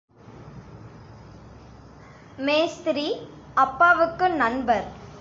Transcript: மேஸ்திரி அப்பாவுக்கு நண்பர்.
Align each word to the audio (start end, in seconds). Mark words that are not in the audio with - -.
மேஸ்திரி 2.37 3.07
அப்பாவுக்கு 3.53 4.29
நண்பர். 4.29 4.85